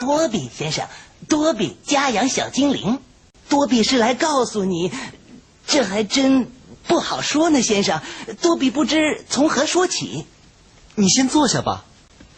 [0.00, 0.86] 多比先生，
[1.28, 3.00] 多比家养小精灵，
[3.48, 4.92] 多比是来告诉你，
[5.66, 6.50] 这还真
[6.86, 8.00] 不好说呢，先生。
[8.40, 10.26] 多比不知从何说起。
[10.94, 11.84] 你先坐下吧。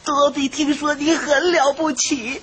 [0.05, 2.41] 多比听说你很了不起，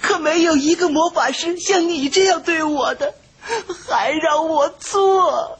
[0.00, 3.14] 可没有一个魔法师像你这样对我的，
[3.86, 5.58] 还让我做，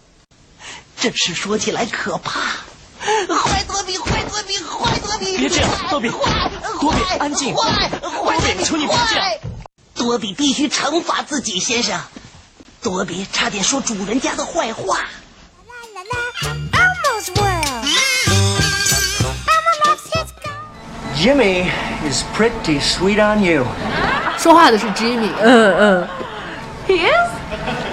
[1.04, 2.40] 这事说起来可怕。
[3.28, 5.36] 坏多比，坏多比，坏多比！
[5.36, 9.28] 别这样多比坏多比安静坏坏多比求你别这样
[9.94, 12.00] 多比必须惩罚自己，先生。
[12.80, 15.00] 多比差点说主人家的坏话。
[15.68, 16.16] La la la,
[16.72, 17.86] Elmo's world.
[19.46, 20.48] Elmo loves his go.
[21.14, 21.70] Jimmy
[22.08, 23.66] is pretty sweet on you.
[24.38, 26.08] 说话的是 Jimmy，嗯嗯
[26.88, 27.30] ，He is?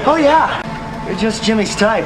[0.05, 0.61] Oh, yeah.
[1.09, 2.05] You're just Jimmy's type.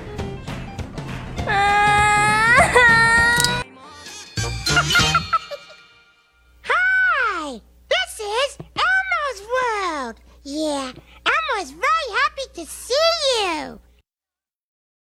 [10.43, 10.91] Yeah,
[11.23, 12.95] Elmo's very happy to see
[13.43, 13.79] you.